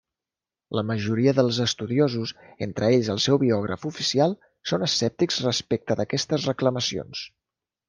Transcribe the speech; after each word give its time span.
La 0.77 0.83
majoria 0.91 1.33
dels 1.39 1.59
estudiosos, 1.65 2.33
entre 2.67 2.89
ells 2.95 3.11
el 3.17 3.21
seu 3.27 3.39
biògraf 3.45 3.87
oficial, 3.91 4.35
són 4.73 4.89
escèptics 4.89 5.39
respecte 5.47 6.01
d'aquestes 6.01 6.51
reclamacions. 6.53 7.25